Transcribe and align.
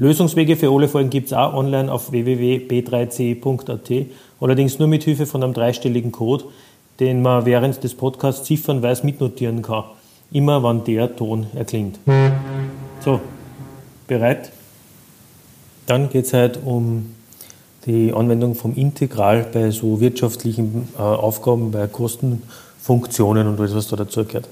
Lösungswege 0.00 0.54
für 0.54 0.70
alle 0.70 0.86
Folgen 0.86 1.10
gibt 1.10 1.26
es 1.26 1.32
auch 1.32 1.54
online 1.54 1.90
auf 1.90 2.12
www.b3c.at, 2.12 4.06
allerdings 4.40 4.78
nur 4.78 4.86
mit 4.86 5.02
Hilfe 5.02 5.26
von 5.26 5.42
einem 5.42 5.54
dreistelligen 5.54 6.12
Code, 6.12 6.44
den 7.00 7.20
man 7.20 7.44
während 7.46 7.82
des 7.82 7.94
Podcasts 7.94 8.46
ziffernweise 8.46 9.04
mitnotieren 9.04 9.60
kann. 9.60 9.84
Immer 10.30 10.62
wann 10.62 10.84
der 10.84 11.16
Ton 11.16 11.48
erklingt. 11.52 11.98
So, 13.00 13.20
bereit? 14.06 14.52
Dann 15.86 16.10
geht 16.10 16.26
es 16.26 16.32
halt 16.32 16.60
um 16.64 17.14
die 17.84 18.12
Anwendung 18.12 18.54
vom 18.54 18.76
Integral 18.76 19.46
bei 19.52 19.72
so 19.72 20.00
wirtschaftlichen 20.00 20.86
äh, 20.96 21.00
Aufgaben, 21.00 21.72
bei 21.72 21.88
Kostenfunktionen 21.88 23.48
und 23.48 23.58
alles, 23.58 23.74
was 23.74 23.88
da 23.88 23.96
dazu 23.96 24.24
gehört. 24.24 24.48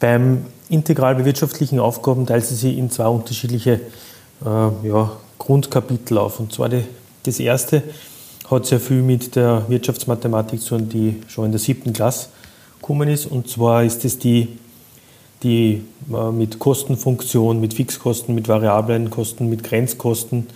Beim 0.00 0.46
Integral 0.68 1.14
bei 1.14 1.24
wirtschaftlichen 1.24 1.78
Aufgaben 1.78 2.26
teilt 2.26 2.44
sie 2.44 2.54
sich 2.54 2.76
in 2.76 2.90
zwei 2.90 3.06
unterschiedliche 3.06 3.80
äh, 4.44 4.88
ja, 4.88 5.12
Grundkapitel 5.38 6.18
auf. 6.18 6.40
Und 6.40 6.52
zwar 6.52 6.68
die, 6.68 6.82
das 7.22 7.40
erste 7.40 7.82
hat 8.50 8.66
sehr 8.66 8.80
viel 8.80 9.02
mit 9.02 9.36
der 9.36 9.64
Wirtschaftsmathematik 9.68 10.60
zu 10.60 10.76
tun, 10.76 10.88
die 10.88 11.22
schon 11.28 11.46
in 11.46 11.52
der 11.52 11.60
siebten 11.60 11.92
Klasse 11.92 12.28
gekommen 12.80 13.08
ist. 13.08 13.26
Und 13.26 13.48
zwar 13.48 13.84
ist 13.84 14.04
es 14.04 14.18
die, 14.18 14.48
die 15.42 15.82
äh, 16.12 16.30
mit 16.30 16.58
Kostenfunktion, 16.58 17.60
mit 17.60 17.74
Fixkosten, 17.74 18.34
mit 18.34 18.48
variablen 18.48 19.10
Kosten, 19.10 19.48
mit 19.48 19.62
Grenzkosten, 19.62 20.46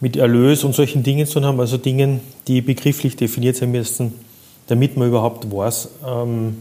mit 0.00 0.16
Erlös 0.16 0.64
und 0.64 0.74
solchen 0.74 1.02
Dingen 1.02 1.26
zu 1.26 1.42
haben, 1.42 1.58
also 1.58 1.76
Dingen, 1.76 2.20
die 2.46 2.60
begrifflich 2.60 3.16
definiert 3.16 3.56
sein 3.56 3.72
müssen, 3.72 4.14
damit 4.68 4.96
man 4.96 5.08
überhaupt 5.08 5.50
weiß, 5.50 5.88
ähm, 6.06 6.58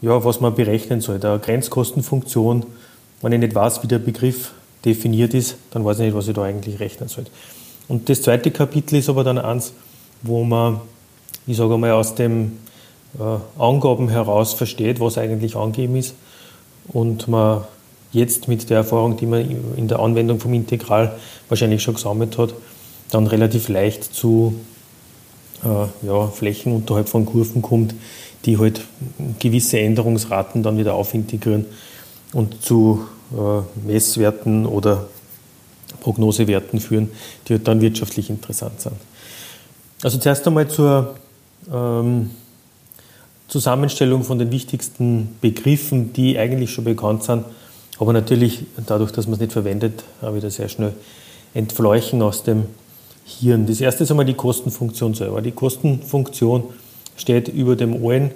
ja, 0.00 0.24
was 0.24 0.40
man 0.40 0.54
berechnen 0.54 1.00
soll. 1.00 1.18
Der 1.18 1.38
Grenzkostenfunktion, 1.38 2.64
wenn 3.22 3.32
ich 3.32 3.40
nicht 3.40 3.54
weiß, 3.54 3.82
wie 3.82 3.88
der 3.88 3.98
Begriff 3.98 4.52
definiert 4.84 5.34
ist, 5.34 5.56
dann 5.70 5.84
weiß 5.84 5.98
ich 5.98 6.06
nicht, 6.06 6.14
was 6.14 6.28
ich 6.28 6.34
da 6.34 6.42
eigentlich 6.42 6.78
rechnen 6.80 7.08
soll. 7.08 7.24
Und 7.88 8.08
das 8.08 8.22
zweite 8.22 8.50
Kapitel 8.50 8.96
ist 8.96 9.08
aber 9.08 9.24
dann 9.24 9.38
eins, 9.38 9.72
wo 10.22 10.44
man, 10.44 10.80
ich 11.46 11.56
sage 11.56 11.76
mal, 11.78 11.92
aus 11.92 12.14
den 12.14 12.58
äh, 13.18 13.60
Angaben 13.60 14.08
heraus 14.08 14.52
versteht, 14.52 15.00
was 15.00 15.18
eigentlich 15.18 15.56
angegeben 15.56 15.96
ist 15.96 16.14
und 16.88 17.28
man 17.28 17.64
jetzt 18.12 18.48
mit 18.48 18.68
der 18.70 18.78
Erfahrung, 18.78 19.16
die 19.16 19.26
man 19.26 19.74
in 19.76 19.88
der 19.88 20.00
Anwendung 20.00 20.40
vom 20.40 20.54
Integral 20.54 21.18
wahrscheinlich 21.48 21.82
schon 21.82 21.94
gesammelt 21.94 22.38
hat, 22.38 22.54
dann 23.10 23.26
relativ 23.26 23.68
leicht 23.68 24.04
zu 24.04 24.54
äh, 25.64 26.06
ja, 26.06 26.26
Flächen 26.28 26.72
unterhalb 26.72 27.08
von 27.08 27.26
Kurven 27.26 27.62
kommt, 27.62 27.94
die 28.44 28.58
halt 28.58 28.82
gewisse 29.38 29.78
Änderungsraten 29.78 30.62
dann 30.62 30.78
wieder 30.78 30.94
aufintegrieren 30.94 31.66
und 32.32 32.62
zu 32.62 33.06
äh, 33.32 33.86
Messwerten 33.86 34.66
oder 34.66 35.06
Prognosewerten 36.00 36.80
führen, 36.80 37.10
die 37.46 37.54
halt 37.54 37.68
dann 37.68 37.80
wirtschaftlich 37.80 38.30
interessant 38.30 38.80
sind. 38.80 38.96
Also 40.02 40.18
zuerst 40.18 40.46
einmal 40.46 40.68
zur 40.68 41.16
ähm, 41.72 42.30
Zusammenstellung 43.48 44.22
von 44.22 44.38
den 44.38 44.52
wichtigsten 44.52 45.36
Begriffen, 45.40 46.12
die 46.12 46.38
eigentlich 46.38 46.70
schon 46.70 46.84
bekannt 46.84 47.24
sind, 47.24 47.44
aber 47.98 48.12
natürlich 48.12 48.66
dadurch, 48.86 49.10
dass 49.10 49.26
man 49.26 49.34
es 49.34 49.40
nicht 49.40 49.52
verwendet, 49.52 50.04
wieder 50.22 50.50
sehr 50.50 50.68
schnell 50.68 50.92
entfleuchen 51.54 52.22
aus 52.22 52.44
dem 52.44 52.66
Hirn. 53.24 53.66
Das 53.66 53.80
erste 53.80 54.04
ist 54.04 54.10
einmal 54.10 54.26
die 54.26 54.34
Kostenfunktion 54.34 55.14
selber. 55.14 55.42
Die 55.42 55.50
Kostenfunktion 55.50 56.64
steht 57.18 57.48
über 57.48 57.76
dem 57.76 58.04
allen. 58.04 58.30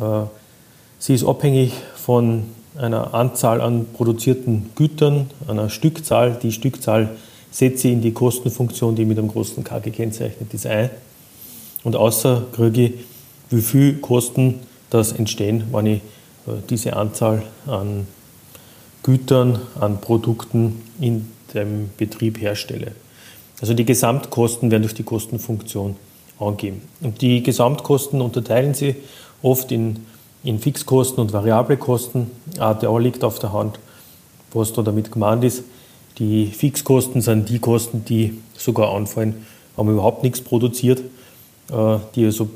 Äh, 0.00 0.26
sie 0.98 1.14
ist 1.14 1.24
abhängig 1.24 1.72
von 1.96 2.44
einer 2.76 3.14
Anzahl 3.14 3.60
an 3.60 3.86
produzierten 3.92 4.70
Gütern, 4.76 5.30
einer 5.48 5.68
Stückzahl. 5.68 6.38
Die 6.40 6.52
Stückzahl 6.52 7.10
setze 7.50 7.88
ich 7.88 7.94
in 7.94 8.00
die 8.02 8.12
Kostenfunktion, 8.12 8.94
die 8.94 9.04
mit 9.04 9.18
einem 9.18 9.28
großen 9.28 9.64
K 9.64 9.80
gekennzeichnet 9.80 10.54
ist, 10.54 10.66
ein. 10.66 10.90
Und 11.82 11.96
außer 11.96 12.44
kriege 12.52 12.84
ich, 12.84 12.92
wie 13.50 13.62
viel 13.62 13.94
Kosten 13.94 14.60
das 14.90 15.12
entstehen, 15.12 15.64
wenn 15.72 15.86
ich 15.86 16.02
äh, 16.46 16.52
diese 16.68 16.96
Anzahl 16.96 17.42
an 17.66 18.06
Gütern, 19.02 19.58
an 19.80 20.00
Produkten 20.00 20.82
in 21.00 21.28
dem 21.54 21.90
Betrieb 21.96 22.40
herstelle. 22.40 22.92
Also 23.60 23.74
die 23.74 23.84
Gesamtkosten 23.84 24.70
werden 24.70 24.82
durch 24.82 24.94
die 24.94 25.02
Kostenfunktion 25.02 25.96
angeben. 26.38 26.82
Und 27.00 27.20
die 27.20 27.42
Gesamtkosten 27.42 28.20
unterteilen 28.20 28.74
sie 28.74 28.96
oft 29.42 29.72
in, 29.72 30.06
in 30.44 30.58
Fixkosten 30.58 31.20
und 31.20 31.32
variable 31.32 31.76
Kosten. 31.76 32.30
Der 32.56 32.98
liegt 33.00 33.24
auf 33.24 33.38
der 33.38 33.52
Hand, 33.52 33.78
was 34.52 34.72
da 34.72 34.82
damit 34.82 35.12
gemeint 35.12 35.44
ist. 35.44 35.64
Die 36.18 36.46
Fixkosten 36.46 37.20
sind 37.20 37.48
die 37.48 37.58
Kosten, 37.58 38.04
die 38.04 38.40
sogar 38.56 38.94
anfallen, 38.94 39.46
wenn 39.76 39.86
man 39.86 39.94
überhaupt 39.94 40.24
nichts 40.24 40.40
produziert, 40.40 41.00
äh, 41.70 41.98
die 42.14 42.24
also 42.24 42.50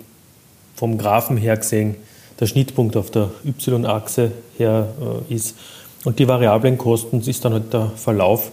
vom 0.75 0.98
Graphen 0.98 1.37
her 1.37 1.56
gesehen 1.56 1.97
der 2.41 2.47
Schnittpunkt 2.47 2.97
auf 2.97 3.10
der 3.10 3.31
Y-Achse 3.44 4.32
her 4.59 4.88
äh, 5.31 5.34
ist. 5.34 5.56
Und 6.04 6.19
die 6.19 6.26
variablen 6.26 6.76
Kosten 6.76 7.21
ist 7.21 7.44
dann 7.44 7.53
halt 7.53 7.72
der 7.72 7.92
Verlauf 7.94 8.50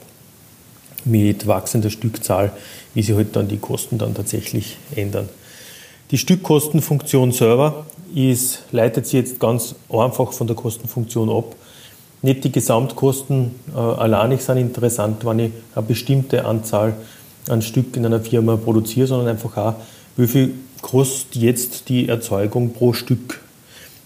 mit 1.06 1.48
wachsender 1.48 1.90
Stückzahl, 1.90 2.52
wie 2.94 3.02
sich 3.02 3.16
halt 3.16 3.36
dann 3.36 3.48
die 3.48 3.58
Kosten 3.58 3.98
dann 3.98 4.14
tatsächlich 4.14 4.78
ändern. 4.96 5.30
Die 6.12 6.18
Stückkostenfunktion 6.18 7.32
selber 7.32 7.86
ist, 8.16 8.64
leitet 8.72 9.06
sich 9.06 9.14
jetzt 9.14 9.40
ganz 9.40 9.76
einfach 9.90 10.34
von 10.34 10.48
der 10.48 10.56
Kostenfunktion 10.56 11.30
ab. 11.30 11.56
Nicht 12.22 12.44
die 12.44 12.52
Gesamtkosten 12.52 13.56
äh, 13.74 13.78
alleinig 13.78 14.42
sind 14.42 14.58
interessant, 14.58 15.24
wenn 15.26 15.40
ich 15.40 15.52
eine 15.76 15.86
bestimmte 15.86 16.46
Anzahl 16.46 16.96
an 17.48 17.62
Stück 17.62 17.96
in 17.96 18.06
einer 18.06 18.20
Firma 18.20 18.58
produziere, 18.58 19.08
sondern 19.08 19.30
einfach 19.30 19.56
auch, 19.58 19.76
wie 20.18 20.28
viel 20.28 20.54
kostet 20.82 21.36
jetzt 21.36 21.90
die 21.90 22.08
Erzeugung 22.10 22.74
pro 22.74 22.94
Stück. 22.94 23.42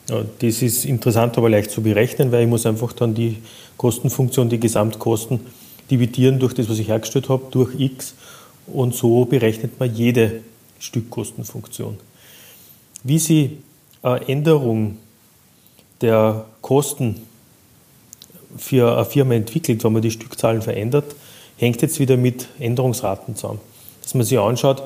Das 0.07 0.61
ist 0.61 0.85
interessant, 0.85 1.37
aber 1.37 1.49
leicht 1.49 1.71
zu 1.71 1.81
berechnen, 1.81 2.31
weil 2.31 2.43
ich 2.43 2.49
muss 2.49 2.65
einfach 2.65 2.91
dann 2.93 3.13
die 3.13 3.37
Kostenfunktion, 3.77 4.49
die 4.49 4.59
Gesamtkosten 4.59 5.39
dividieren 5.89 6.39
durch 6.39 6.53
das, 6.53 6.69
was 6.69 6.79
ich 6.79 6.87
hergestellt 6.87 7.29
habe, 7.29 7.43
durch 7.51 7.79
x 7.79 8.15
und 8.67 8.95
so 8.95 9.25
berechnet 9.25 9.79
man 9.79 9.93
jede 9.93 10.41
Stückkostenfunktion. 10.79 11.97
Wie 13.03 13.19
sie 13.19 13.57
eine 14.01 14.27
Änderung 14.27 14.97
der 16.01 16.45
Kosten 16.61 17.21
für 18.57 18.95
eine 18.95 19.05
Firma 19.05 19.33
entwickelt, 19.33 19.83
wenn 19.83 19.93
man 19.93 20.01
die 20.01 20.11
Stückzahlen 20.11 20.61
verändert, 20.61 21.15
hängt 21.57 21.81
jetzt 21.81 21.99
wieder 21.99 22.17
mit 22.17 22.47
Änderungsraten 22.59 23.35
zusammen. 23.35 23.59
Dass 24.01 24.13
man 24.13 24.25
sich 24.25 24.37
anschaut, 24.37 24.83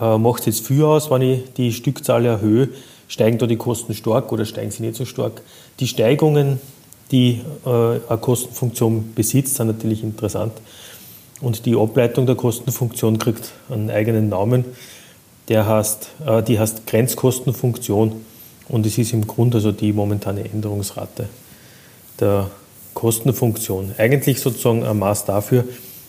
äh, 0.00 0.18
macht 0.18 0.40
es 0.40 0.46
jetzt 0.46 0.66
viel 0.66 0.84
aus, 0.84 1.10
wenn 1.10 1.22
ich 1.22 1.52
die 1.56 1.72
Stückzahl 1.72 2.24
erhöhe, 2.24 2.68
steigen 3.08 3.38
da 3.38 3.46
die 3.46 3.56
Kosten 3.56 3.94
stark 3.94 4.32
oder 4.32 4.44
steigen 4.44 4.70
sie 4.70 4.82
nicht 4.82 4.96
so 4.96 5.04
stark. 5.04 5.42
Die 5.80 5.88
Steigungen 5.88 6.60
die 7.12 7.40
äh, 7.64 7.68
eine 7.68 8.18
Kostenfunktion 8.20 9.12
besitzt, 9.14 9.56
sind 9.56 9.68
natürlich 9.68 10.02
interessant. 10.02 10.52
Und 11.40 11.66
die 11.66 11.76
Ableitung 11.76 12.26
der 12.26 12.34
Kostenfunktion 12.34 13.18
kriegt 13.18 13.52
einen 13.68 13.90
eigenen 13.90 14.28
Namen. 14.28 14.64
Der 15.48 15.66
heißt, 15.66 16.08
äh, 16.26 16.42
die 16.42 16.58
heißt 16.58 16.86
Grenzkostenfunktion 16.86 18.12
und 18.68 18.86
es 18.86 18.96
ist 18.96 19.12
im 19.12 19.26
Grunde 19.26 19.58
also 19.58 19.72
die 19.72 19.92
momentane 19.92 20.44
Änderungsrate 20.44 21.28
der 22.18 22.50
Kostenfunktion. 22.94 23.94
Eigentlich 23.98 24.40
sozusagen 24.40 24.84
ein 24.84 24.98
Maß 24.98 25.24
dafür, 25.24 25.64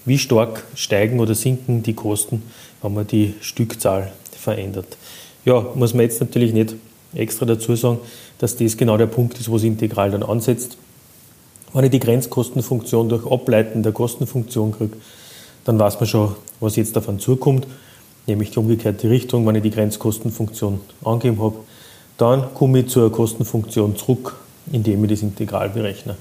wie 0.06 0.18
stark 0.18 0.64
steigen 0.76 1.20
oder 1.20 1.36
sinken 1.36 1.84
die 1.84 1.94
Kosten, 1.94 2.44
wenn 2.82 2.94
man 2.94 3.08
die 3.08 3.34
Stückzahl 3.42 4.12
verändert. 4.32 4.98
Ja, 5.46 5.66
muss 5.76 5.94
man 5.94 6.04
jetzt 6.04 6.20
natürlich 6.20 6.54
nicht 6.54 6.76
extra 7.16 7.46
dazu 7.46 7.76
sagen, 7.76 8.00
dass 8.38 8.56
das 8.56 8.78
genau 8.78 8.98
der 8.98 9.08
Punkt 9.08 9.40
ist, 9.40 9.50
wo 9.50 9.56
es 9.56 9.64
integral 9.64 10.12
dann 10.12 10.24
ansetzt. 10.24 10.78
Wenn 11.74 11.86
ich 11.86 11.92
die 11.92 12.00
Grenzkostenfunktion 12.00 13.10
durch 13.10 13.30
Ableiten 13.30 13.82
der 13.82 13.92
Kostenfunktion 13.92 14.72
kriege, 14.72 14.96
dann 15.66 15.80
weiß 15.80 16.00
man 16.00 16.08
schon, 16.08 16.36
was 16.60 16.76
jetzt 16.76 16.96
davon 16.96 17.20
zukommt, 17.20 17.68
nämlich 18.28 18.52
die 18.52 18.60
umgekehrte 18.60 19.10
Richtung. 19.10 19.46
Wenn 19.48 19.56
ich 19.56 19.64
die 19.64 19.72
Grenzkostenfunktion 19.72 20.82
angegeben 21.04 21.42
habe, 21.42 21.56
dann 22.18 22.54
komme 22.54 22.82
ich 22.82 22.88
zur 22.90 23.12
Kostenfunktion 23.12 23.96
zurück, 23.96 24.36
indem 24.72 25.04
ich 25.06 25.12
das 25.12 25.22
Integral 25.24 25.70
berechne. 25.70 26.16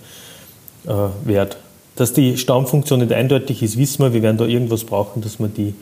Äh, 0.87 1.08
Wert 1.25 1.58
Dass 1.96 2.12
die 2.12 2.38
Stammfunktion 2.38 3.00
nicht 3.00 3.12
eindeutig 3.12 3.62
ist, 3.62 3.76
wissen 3.76 4.02
wir. 4.02 4.12
Wir 4.14 4.22
werden 4.22 4.38
da 4.38 4.46
irgendwas 4.46 4.84
brauchen, 4.84 5.20
dass 5.20 5.38
wir 5.38 5.49
die 5.49 5.75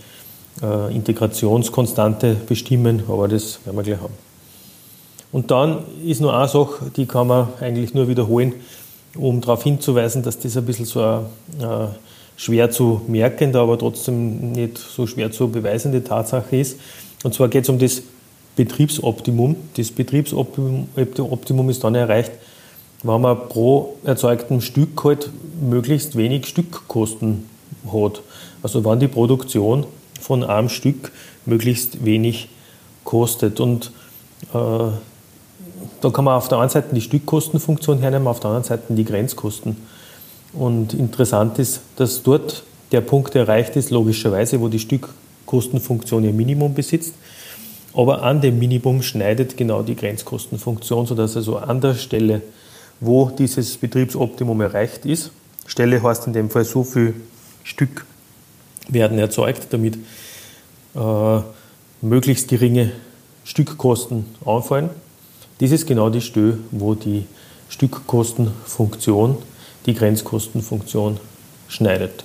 äh, 0.62 0.94
Integrationskonstante 0.94 2.36
bestimmen, 2.46 3.04
aber 3.08 3.28
das 3.28 3.60
werden 3.64 3.76
wir 3.76 3.84
gleich 3.84 4.00
haben. 4.00 4.14
Und 5.32 5.52
dann 5.52 5.84
ist 6.04 6.20
nur 6.20 6.36
eine 6.36 6.48
Sache, 6.48 6.90
die 6.96 7.06
kann 7.06 7.28
man 7.28 7.48
eigentlich 7.60 7.94
nur 7.94 8.08
wiederholen, 8.08 8.54
um 9.14 9.40
darauf 9.40 9.62
hinzuweisen, 9.62 10.22
dass 10.22 10.38
das 10.38 10.56
ein 10.56 10.64
bisschen 10.64 10.86
so 10.86 11.00
eine, 11.00 11.24
äh, 11.60 11.88
schwer 12.36 12.70
zu 12.70 13.02
merkende, 13.06 13.58
aber 13.60 13.78
trotzdem 13.78 14.52
nicht 14.52 14.78
so 14.78 15.06
schwer 15.06 15.30
zu 15.30 15.48
beweisende 15.48 16.02
Tatsache 16.02 16.56
ist. 16.56 16.78
Und 17.22 17.34
zwar 17.34 17.48
geht 17.48 17.64
es 17.64 17.68
um 17.68 17.78
das 17.78 18.02
Betriebsoptimum. 18.56 19.56
Das 19.76 19.90
Betriebsoptimum 19.90 21.68
ist 21.70 21.84
dann 21.84 21.94
erreicht, 21.94 22.32
wenn 23.02 23.20
man 23.20 23.48
pro 23.48 23.96
erzeugtem 24.04 24.60
Stück 24.60 25.04
halt 25.04 25.30
möglichst 25.60 26.16
wenig 26.16 26.46
Stückkosten 26.46 27.48
hat. 27.92 28.22
Also 28.62 28.84
wenn 28.84 29.00
die 29.00 29.08
Produktion 29.08 29.86
von 30.20 30.44
einem 30.44 30.68
Stück 30.68 31.12
möglichst 31.46 32.04
wenig 32.04 32.48
kostet. 33.04 33.60
Und 33.60 33.92
äh, 34.54 34.58
da 36.00 36.10
kann 36.10 36.24
man 36.24 36.34
auf 36.34 36.48
der 36.48 36.58
einen 36.58 36.70
Seite 36.70 36.94
die 36.94 37.00
Stückkostenfunktion 37.00 37.98
hernehmen, 37.98 38.28
auf 38.28 38.40
der 38.40 38.50
anderen 38.50 38.64
Seite 38.64 38.84
die 38.94 39.04
Grenzkosten. 39.04 39.76
Und 40.52 40.94
interessant 40.94 41.58
ist, 41.58 41.80
dass 41.96 42.22
dort 42.22 42.64
der 42.92 43.00
Punkt 43.00 43.34
erreicht 43.34 43.76
ist, 43.76 43.90
logischerweise, 43.90 44.60
wo 44.60 44.68
die 44.68 44.78
Stückkostenfunktion 44.78 46.24
ihr 46.24 46.32
Minimum 46.32 46.74
besitzt. 46.74 47.14
Aber 47.94 48.22
an 48.22 48.40
dem 48.40 48.58
Minimum 48.58 49.02
schneidet 49.02 49.56
genau 49.56 49.82
die 49.82 49.96
Grenzkostenfunktion, 49.96 51.06
sodass 51.06 51.36
also 51.36 51.58
an 51.58 51.80
der 51.80 51.94
Stelle, 51.94 52.42
wo 53.00 53.30
dieses 53.30 53.76
Betriebsoptimum 53.76 54.60
erreicht 54.60 55.06
ist, 55.06 55.30
Stelle 55.66 56.02
heißt 56.02 56.26
in 56.26 56.32
dem 56.32 56.50
Fall 56.50 56.64
so 56.64 56.82
viel 56.82 57.14
Stück 57.62 58.04
werden 58.88 59.18
erzeugt, 59.18 59.68
damit 59.70 59.98
äh, 60.96 61.40
möglichst 62.00 62.48
geringe 62.48 62.92
Stückkosten 63.44 64.26
anfallen. 64.44 64.90
Das 65.60 65.70
ist 65.70 65.86
genau 65.86 66.08
die 66.08 66.22
Stelle, 66.22 66.58
wo 66.70 66.94
die 66.94 67.26
Stückkostenfunktion 67.68 69.36
die 69.86 69.94
Grenzkostenfunktion 69.94 71.18
schneidet. 71.68 72.24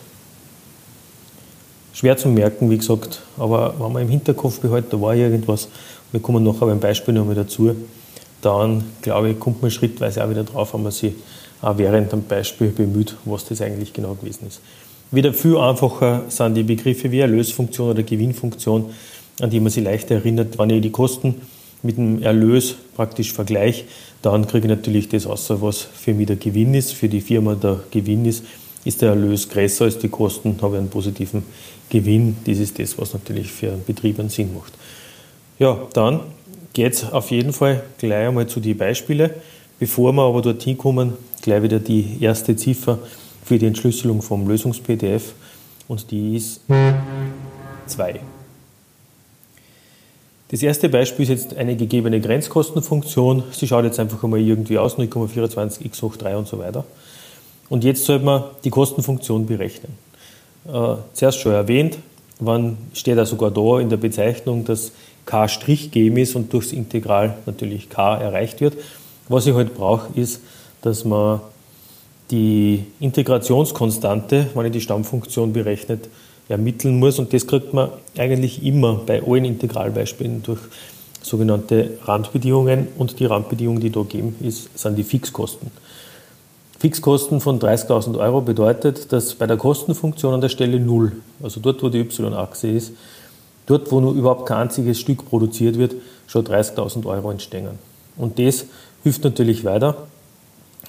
Schwer 1.93 2.17
zu 2.17 2.27
merken, 2.27 2.69
wie 2.69 2.77
gesagt, 2.77 3.21
aber 3.37 3.75
wenn 3.79 3.93
man 3.93 4.03
im 4.03 4.09
Hinterkopf 4.09 4.59
behält, 4.59 4.91
da 4.91 4.99
war 4.99 5.15
irgendwas, 5.15 5.69
wir 6.11 6.21
kommen 6.21 6.43
nachher 6.43 6.65
beim 6.65 6.79
Beispiel 6.79 7.13
nochmal 7.13 7.35
dazu, 7.35 7.75
dann 8.41 8.83
glaube 9.01 9.31
ich, 9.31 9.39
kommt 9.39 9.61
man 9.61 9.71
schrittweise 9.71 10.23
auch 10.23 10.29
wieder 10.29 10.43
drauf, 10.43 10.73
wenn 10.73 10.83
man 10.83 10.91
sich 10.91 11.13
auch 11.61 11.77
während 11.77 12.11
dem 12.11 12.23
Beispiel 12.23 12.67
bemüht, 12.69 13.15
was 13.25 13.45
das 13.45 13.61
eigentlich 13.61 13.93
genau 13.93 14.13
gewesen 14.15 14.47
ist. 14.47 14.59
Wieder 15.11 15.33
viel 15.33 15.57
einfacher 15.57 16.23
sind 16.27 16.55
die 16.55 16.63
Begriffe 16.63 17.11
wie 17.11 17.19
Erlösfunktion 17.19 17.91
oder 17.91 18.03
Gewinnfunktion, 18.03 18.89
an 19.39 19.49
die 19.49 19.59
man 19.59 19.71
sich 19.71 19.83
leicht 19.83 20.11
erinnert, 20.11 20.57
wenn 20.57 20.69
ich 20.69 20.81
die 20.81 20.91
Kosten 20.91 21.35
mit 21.83 21.97
dem 21.97 22.21
Erlös 22.21 22.75
praktisch 22.95 23.33
vergleiche, 23.33 23.85
dann 24.21 24.47
kriege 24.47 24.65
ich 24.65 24.69
natürlich 24.69 25.09
das 25.09 25.27
außer 25.27 25.61
was 25.61 25.81
für 25.81 26.13
mich 26.13 26.27
der 26.27 26.37
Gewinn 26.37 26.73
ist, 26.73 26.93
für 26.93 27.07
die 27.07 27.21
Firma 27.21 27.55
der 27.55 27.81
Gewinn 27.91 28.25
ist. 28.25 28.43
Ist 28.83 29.01
der 29.01 29.09
Erlös 29.09 29.49
größer 29.49 29.85
als 29.85 29.97
die 29.97 30.09
Kosten, 30.09 30.57
habe 30.61 30.75
ich 30.75 30.79
einen 30.79 30.89
positiven 30.89 31.43
Gewinn. 31.89 32.37
Das 32.45 32.59
ist 32.59 32.77
das, 32.79 32.97
was 32.97 33.13
natürlich 33.13 33.51
für 33.51 33.71
einen 33.71 33.83
Betrieb 33.83 34.19
einen 34.19 34.29
Sinn 34.29 34.53
macht. 34.53 34.73
Ja, 35.57 35.87
dann 35.93 36.21
geht 36.73 36.93
es 36.93 37.11
auf 37.11 37.31
jeden 37.31 37.53
Fall 37.53 37.83
gleich 37.97 38.27
einmal 38.27 38.47
zu 38.47 38.59
den 38.59 38.77
Beispielen. 38.77 39.31
Bevor 39.79 40.13
wir 40.13 40.23
aber 40.23 40.41
dorthin 40.41 40.77
kommen, 40.77 41.13
gleich 41.41 41.63
wieder 41.63 41.79
die 41.79 42.17
erste 42.21 42.55
Ziffer 42.55 42.99
für 43.43 43.57
die 43.57 43.67
Entschlüsselung 43.67 44.21
vom 44.21 44.47
Lösungs-PDF 44.47 45.33
und 45.87 46.09
die 46.11 46.35
ist 46.35 46.61
2. 47.87 48.19
Das 50.55 50.63
erste 50.63 50.87
Beispiel 50.87 51.23
ist 51.23 51.29
jetzt 51.29 51.57
eine 51.57 51.75
gegebene 51.75 52.21
Grenzkostenfunktion. 52.21 53.43
Sie 53.51 53.67
schaut 53.67 53.83
jetzt 53.83 53.99
einfach 53.99 54.23
einmal 54.23 54.39
irgendwie 54.39 54.77
aus, 54.77 54.97
0,24 54.97 55.83
x 55.83 56.01
hoch 56.01 56.15
3 56.15 56.37
und 56.37 56.47
so 56.47 56.59
weiter. 56.59 56.85
Und 57.67 57.83
jetzt 57.83 58.05
sollte 58.05 58.23
man 58.23 58.45
die 58.63 58.69
Kostenfunktion 58.69 59.47
berechnen. 59.47 59.91
Äh, 60.65 60.95
zuerst 61.11 61.41
schon 61.41 61.51
erwähnt, 61.51 61.97
wann 62.39 62.77
steht 62.93 63.17
da 63.17 63.25
sogar 63.25 63.51
da 63.51 63.81
in 63.81 63.89
der 63.89 63.97
Bezeichnung, 63.97 64.63
dass 64.63 64.93
k' 65.25 65.45
gegeben 65.65 66.15
ist 66.15 66.37
und 66.37 66.53
durchs 66.53 66.71
Integral 66.71 67.35
natürlich 67.45 67.89
k 67.89 68.15
erreicht 68.15 68.61
wird. 68.61 68.77
Was 69.27 69.47
ich 69.47 69.53
halt 69.53 69.75
brauche, 69.75 70.07
ist, 70.17 70.39
dass 70.81 71.03
man 71.03 71.41
die 72.31 72.85
Integrationskonstante, 73.01 74.51
wenn 74.53 74.67
ich 74.67 74.71
die 74.71 74.79
Stammfunktion 74.79 75.51
berechnet, 75.51 76.07
ermitteln 76.49 76.99
muss. 76.99 77.19
Und 77.19 77.33
das 77.33 77.47
kriegt 77.47 77.73
man 77.73 77.89
eigentlich 78.17 78.63
immer 78.63 79.01
bei 79.05 79.21
allen 79.23 79.45
Integralbeispielen 79.45 80.43
durch 80.43 80.59
sogenannte 81.21 81.97
Randbedingungen. 82.03 82.87
Und 82.97 83.19
die 83.19 83.25
Randbedingung, 83.25 83.79
die 83.79 83.89
da 83.89 84.03
geben, 84.03 84.35
ist, 84.41 84.77
sind 84.77 84.97
die 84.97 85.03
Fixkosten. 85.03 85.71
Fixkosten 86.79 87.39
von 87.39 87.59
30.000 87.59 88.19
Euro 88.19 88.41
bedeutet, 88.41 89.11
dass 89.11 89.33
bei 89.33 89.47
der 89.47 89.57
Kostenfunktion 89.57 90.33
an 90.35 90.41
der 90.41 90.49
Stelle 90.49 90.79
0, 90.79 91.13
also 91.41 91.59
dort, 91.59 91.81
wo 91.81 91.89
die 91.89 91.99
y-Achse 91.99 92.67
ist, 92.67 92.91
dort, 93.65 93.91
wo 93.91 93.99
nur 93.99 94.13
überhaupt 94.13 94.45
kein 94.45 94.63
einziges 94.63 94.99
Stück 94.99 95.27
produziert 95.27 95.77
wird, 95.77 95.95
schon 96.27 96.45
30.000 96.45 97.05
Euro 97.05 97.31
entstehen. 97.31 97.69
Und 98.17 98.37
das 98.39 98.65
hilft 99.03 99.23
natürlich 99.23 99.63
weiter, 99.63 99.95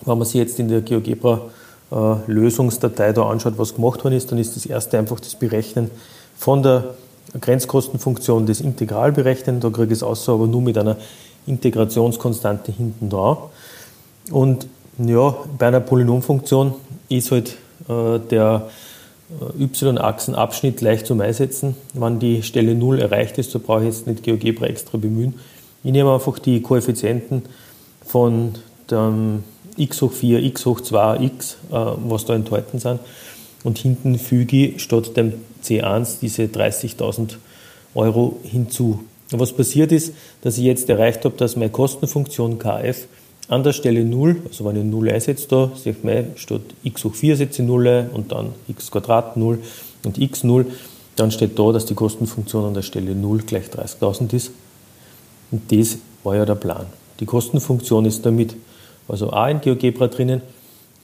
wenn 0.05 0.19
man 0.19 0.27
sich 0.27 0.35
jetzt 0.35 0.59
in 0.59 0.69
der 0.69 0.81
GeoGebra 0.83 1.43
Lösungsdatei 1.91 3.13
da 3.13 3.29
anschaut, 3.29 3.59
was 3.59 3.75
gemacht 3.75 4.03
worden 4.03 4.15
ist, 4.15 4.33
dann 4.33 4.39
ist 4.39 4.57
das 4.57 4.67
erste 4.67 4.99
einfach 4.99 5.21
das 5.21 5.37
Berechnen 5.37 5.91
von 6.37 6.63
der 6.63 6.95
Grenzkostenfunktion 7.41 8.47
des 8.47 8.61
Integral 8.61 9.13
berechnen. 9.13 9.61
Da 9.61 9.71
kriege 9.71 9.87
ich 9.87 9.99
es 9.99 10.03
außer 10.03 10.33
aber 10.33 10.47
nur 10.47 10.63
mit 10.63 10.79
einer 10.79 10.97
Integrationskonstante 11.47 12.73
hinten 12.73 13.09
dran. 13.09 13.37
Und 14.31 14.67
ja, 14.99 15.35
bei 15.59 15.69
einer 15.69 15.81
Polynomfunktion 15.81 16.75
ist 17.09 17.31
halt 17.31 17.57
äh, 17.89 18.19
der 18.19 18.69
äh, 19.59 19.65
y-Achsenabschnitt 19.65 20.81
leicht 20.81 21.07
zum 21.07 21.21
Einsetzen. 21.21 21.77
Wenn 21.95 22.19
die 22.19 22.43
Stelle 22.43 22.75
0 22.75 23.01
erreicht 23.01 23.39
ist, 23.39 23.51
so 23.51 23.61
brauche 23.61 23.81
ich 23.81 23.87
jetzt 23.87 24.07
nicht 24.07 24.23
GeoGebra 24.23 24.67
extra 24.67 24.99
bemühen. 24.99 25.35
Ich 25.85 25.93
nehme 25.93 26.13
einfach 26.13 26.39
die 26.39 26.63
Koeffizienten 26.63 27.43
von 28.05 28.55
dem 28.91 29.45
x 29.77 30.03
hoch 30.03 30.13
4, 30.13 30.43
x 30.43 30.67
hoch 30.67 30.81
2, 30.81 31.23
x, 31.23 31.57
äh, 31.71 31.75
was 31.75 32.25
da 32.25 32.35
enthalten 32.35 32.79
sind. 32.79 33.01
Und 33.65 33.79
hinten 33.79 34.19
füge 34.19 34.69
ich 34.69 34.83
statt 34.83 35.17
dem 35.17 35.35
C1 35.63 36.19
diese 36.21 36.45
30.000 36.45 37.37
Euro 37.95 38.39
hinzu. 38.43 39.01
Was 39.31 39.53
passiert 39.53 39.91
ist, 39.91 40.15
dass 40.43 40.59
ich 40.59 40.65
jetzt 40.65 40.89
erreicht 40.89 41.25
habe, 41.25 41.37
dass 41.37 41.57
meine 41.57 41.71
Kostenfunktion 41.71 42.59
kf 42.59 43.07
an 43.49 43.63
der 43.63 43.73
Stelle 43.73 44.05
0, 44.05 44.43
also 44.47 44.65
wenn 44.65 44.77
ich 44.77 44.85
0 44.85 45.09
einsetze 45.11 45.47
da, 45.49 45.71
sehe 45.75 45.95
ich 46.03 46.41
statt 46.41 46.63
x 46.83 47.05
hoch 47.05 47.15
4 47.15 47.37
setze 47.37 47.63
ich 47.63 47.69
0 47.69 48.11
und 48.13 48.33
dann 48.33 48.53
x 48.69 48.91
Quadrat 48.91 49.37
0 49.37 49.59
und 50.05 50.19
x 50.19 50.45
0, 50.45 50.67
dann 51.17 51.31
steht 51.31 51.59
da, 51.59 51.73
dass 51.73 51.87
die 51.87 51.95
Kostenfunktion 51.95 52.67
an 52.67 52.75
der 52.75 52.83
Stelle 52.83 53.15
0 53.15 53.39
gleich 53.43 53.67
30.000 53.67 54.35
ist. 54.35 54.51
Und 55.51 55.73
das 55.73 55.99
war 56.23 56.37
ja 56.37 56.45
der 56.45 56.57
Plan. 56.57 56.87
Die 57.21 57.27
Kostenfunktion 57.27 58.05
ist 58.05 58.27
damit 58.27 58.55
also 59.09 59.33
auch 59.33 59.49
in 59.49 59.61
GeoGebra 59.61 60.09
drinnen. 60.09 60.43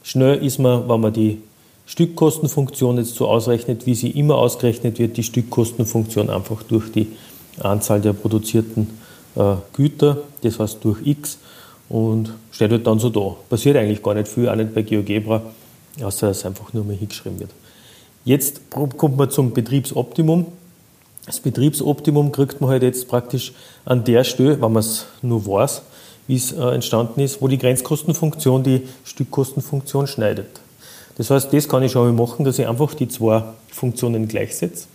Schnell 0.02 0.44
ist 0.44 0.58
man, 0.58 0.88
wenn 0.88 1.00
man 1.00 1.12
die 1.12 1.40
Stückkostenfunktion 1.86 2.98
jetzt 2.98 3.14
so 3.14 3.28
ausrechnet, 3.28 3.86
wie 3.86 3.94
sie 3.94 4.10
immer 4.10 4.36
ausgerechnet 4.36 4.98
wird, 4.98 5.16
die 5.16 5.22
Stückkostenfunktion 5.22 6.30
einfach 6.30 6.62
durch 6.62 6.90
die 6.92 7.08
Anzahl 7.60 8.00
der 8.00 8.12
produzierten 8.12 8.88
äh, 9.36 9.54
Güter, 9.72 10.18
das 10.42 10.58
heißt 10.58 10.78
durch 10.82 11.06
x 11.06 11.38
und 11.88 12.32
steht 12.50 12.70
halt 12.70 12.86
dann 12.86 12.98
so 12.98 13.10
da. 13.10 13.36
Passiert 13.50 13.76
eigentlich 13.76 14.02
gar 14.02 14.14
nicht 14.14 14.28
viel, 14.28 14.48
auch 14.48 14.56
nicht 14.56 14.74
bei 14.74 14.82
GeoGebra, 14.82 15.42
außer 16.02 16.28
dass 16.28 16.38
es 16.38 16.46
einfach 16.46 16.72
nur 16.72 16.84
mal 16.84 16.96
hingeschrieben 16.96 17.38
wird. 17.40 17.50
Jetzt 18.24 18.62
kommt 18.70 19.16
man 19.16 19.30
zum 19.30 19.52
Betriebsoptimum. 19.52 20.46
Das 21.26 21.40
Betriebsoptimum 21.40 22.32
kriegt 22.32 22.60
man 22.60 22.70
halt 22.70 22.82
jetzt 22.82 23.08
praktisch 23.08 23.52
an 23.84 24.04
der 24.04 24.24
Stelle, 24.24 24.60
wenn 24.60 24.72
man 24.72 24.80
es 24.80 25.06
nur 25.22 25.46
weiß, 25.46 25.82
wie 26.26 26.36
es 26.36 26.52
äh, 26.52 26.60
entstanden 26.60 27.20
ist, 27.20 27.42
wo 27.42 27.48
die 27.48 27.58
Grenzkostenfunktion 27.58 28.62
die 28.62 28.82
Stückkostenfunktion 29.04 30.06
schneidet. 30.06 30.60
Das 31.16 31.30
heißt, 31.30 31.52
das 31.52 31.68
kann 31.68 31.82
ich 31.82 31.92
schon 31.92 32.14
mal 32.14 32.26
machen, 32.26 32.44
dass 32.44 32.58
ich 32.58 32.66
einfach 32.66 32.94
die 32.94 33.08
zwei 33.08 33.42
Funktionen 33.70 34.28
gleichsetze 34.28 34.86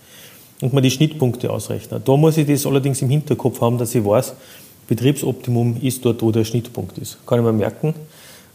und 0.60 0.72
mir 0.72 0.82
die 0.82 0.90
Schnittpunkte 0.90 1.50
ausrechne. 1.50 2.00
Da 2.04 2.16
muss 2.16 2.36
ich 2.36 2.46
das 2.46 2.66
allerdings 2.66 3.02
im 3.02 3.10
Hinterkopf 3.10 3.60
haben, 3.60 3.78
dass 3.78 3.94
ich 3.94 4.04
weiß, 4.04 4.34
Betriebsoptimum 4.88 5.76
ist 5.82 6.04
dort, 6.04 6.22
wo 6.22 6.32
der 6.32 6.44
Schnittpunkt 6.44 6.98
ist. 6.98 7.18
Kann 7.26 7.38
ich 7.38 7.44
mir 7.44 7.52
merken. 7.52 7.94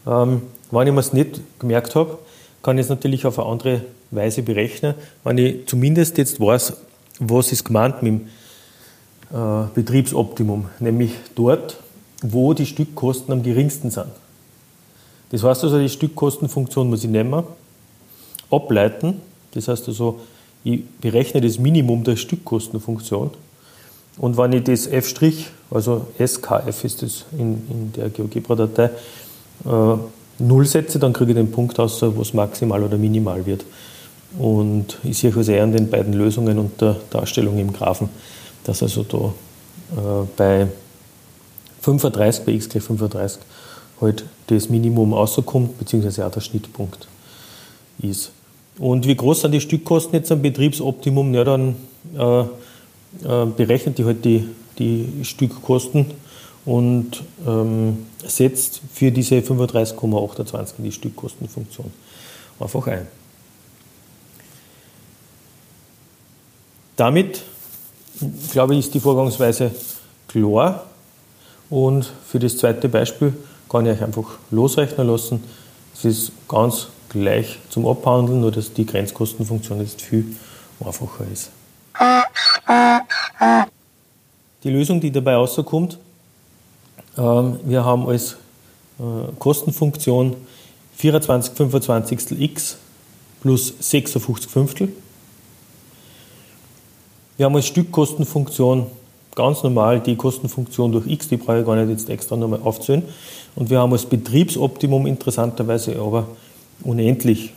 Ähm, 0.06 0.42
wenn 0.70 0.86
ich 0.88 0.92
mir 0.92 1.00
es 1.00 1.12
nicht 1.12 1.40
gemerkt 1.58 1.94
habe, 1.94 2.18
kann 2.62 2.76
ich 2.76 2.84
es 2.84 2.88
natürlich 2.88 3.24
auf 3.24 3.38
eine 3.38 3.48
andere 3.48 3.82
Weise 4.10 4.42
berechnen. 4.42 4.94
Wenn 5.22 5.38
ich 5.38 5.66
zumindest 5.66 6.18
jetzt 6.18 6.40
weiß, 6.40 6.74
was 7.20 7.52
ist 7.52 7.64
gemeint 7.64 8.02
mit 8.02 8.12
dem 8.12 8.28
äh, 9.32 9.66
Betriebsoptimum, 9.74 10.66
nämlich 10.80 11.12
dort, 11.34 11.78
wo 12.24 12.54
die 12.54 12.66
Stückkosten 12.66 13.32
am 13.32 13.42
geringsten 13.42 13.90
sind. 13.90 14.06
Das 15.30 15.42
heißt 15.42 15.64
also, 15.64 15.78
die 15.78 15.88
Stückkostenfunktion 15.88 16.88
muss 16.88 17.04
ich 17.04 17.10
nehmen 17.10 17.44
ableiten. 18.50 19.20
Das 19.52 19.68
heißt 19.68 19.88
also, 19.88 20.20
ich 20.64 20.84
berechne 21.00 21.40
das 21.40 21.58
Minimum 21.58 22.02
der 22.04 22.16
Stückkostenfunktion. 22.16 23.30
Und 24.16 24.36
wenn 24.38 24.52
ich 24.52 24.64
das 24.64 24.86
f', 24.86 25.50
also 25.70 26.06
SKF 26.18 26.84
ist 26.84 27.02
das 27.02 27.24
in, 27.32 27.62
in 27.68 27.92
der 27.94 28.08
GeoGebra-Datei, 28.10 28.90
äh, 29.64 29.96
0 30.38 30.66
setze, 30.66 30.98
dann 30.98 31.12
kriege 31.12 31.32
ich 31.32 31.36
den 31.36 31.50
Punkt 31.50 31.78
aus, 31.78 32.00
wo 32.02 32.22
es 32.22 32.32
maximal 32.32 32.82
oder 32.82 32.96
minimal 32.96 33.44
wird. 33.44 33.64
Und 34.38 34.98
ich 35.04 35.18
sehe 35.18 35.34
also 35.36 35.52
eher 35.52 35.62
an 35.62 35.72
den 35.72 35.90
beiden 35.90 36.12
Lösungen 36.12 36.58
und 36.58 36.80
der 36.80 36.96
Darstellung 37.10 37.58
im 37.58 37.72
Graphen, 37.72 38.08
dass 38.64 38.82
also 38.82 39.04
da 39.04 39.32
äh, 39.96 40.26
bei 40.36 40.66
35, 41.84 42.44
bei 42.44 42.52
x 42.52 42.68
gleich 42.68 42.82
35, 42.82 43.40
halt 44.00 44.24
das 44.46 44.68
Minimum 44.68 45.12
rauskommt, 45.12 45.78
beziehungsweise 45.78 46.26
auch 46.26 46.30
der 46.30 46.40
Schnittpunkt 46.40 47.06
ist. 48.00 48.32
Und 48.78 49.06
wie 49.06 49.14
groß 49.14 49.42
sind 49.42 49.52
die 49.52 49.60
Stückkosten 49.60 50.14
jetzt 50.14 50.32
am 50.32 50.42
Betriebsoptimum? 50.42 51.32
Ja, 51.34 51.44
dann 51.44 51.76
äh, 52.16 52.40
äh, 52.40 52.46
berechnet 53.56 53.98
die 53.98 54.04
halt 54.04 54.24
die, 54.24 54.48
die 54.78 55.24
Stückkosten 55.24 56.06
und 56.64 57.22
ähm, 57.46 58.06
setzt 58.26 58.80
für 58.92 59.12
diese 59.12 59.36
35,28 59.36 60.72
die 60.78 60.92
Stückkostenfunktion 60.92 61.92
einfach 62.58 62.86
ein. 62.88 63.06
Damit, 66.96 67.42
glaube 68.52 68.74
ich, 68.74 68.80
ist 68.80 68.94
die 68.94 69.00
Vorgangsweise 69.00 69.72
klar. 70.28 70.86
Und 71.70 72.10
für 72.26 72.38
das 72.38 72.58
zweite 72.58 72.88
Beispiel 72.88 73.32
kann 73.68 73.86
ich 73.86 73.92
euch 73.92 74.02
einfach 74.02 74.38
losrechnen 74.50 75.06
lassen. 75.06 75.42
Es 75.94 76.04
ist 76.04 76.32
ganz 76.48 76.88
gleich 77.08 77.58
zum 77.70 77.86
Abhandeln, 77.86 78.40
nur 78.40 78.50
dass 78.50 78.72
die 78.72 78.84
Grenzkostenfunktion 78.84 79.80
jetzt 79.80 80.02
viel 80.02 80.36
einfacher 80.84 81.24
ist. 81.32 81.50
Die 84.62 84.70
Lösung, 84.70 85.00
die 85.00 85.10
dabei 85.10 85.34
rauskommt, 85.34 85.98
ähm, 87.16 87.60
wir 87.64 87.84
haben 87.84 88.08
als 88.08 88.36
äh, 88.98 89.32
Kostenfunktion 89.38 90.36
24 90.96 91.54
25 91.54 92.40
x 92.40 92.76
plus 93.40 93.74
56 93.78 94.50
Fünftel. 94.50 94.92
Wir 97.36 97.46
haben 97.46 97.56
als 97.56 97.66
Stückkostenfunktion 97.66 98.86
ganz 99.34 99.62
normal 99.62 100.00
die 100.00 100.16
Kostenfunktion 100.16 100.92
durch 100.92 101.06
x, 101.06 101.28
die 101.28 101.36
brauche 101.36 101.60
ich 101.60 101.66
gar 101.66 101.76
nicht 101.76 101.90
jetzt 101.90 102.10
extra 102.10 102.36
nochmal 102.36 102.60
aufzählen. 102.62 103.02
Und 103.56 103.70
wir 103.70 103.78
haben 103.78 103.92
als 103.92 104.06
Betriebsoptimum 104.06 105.06
interessanterweise 105.06 105.96
aber 106.00 106.26
unendlich. 106.82 107.52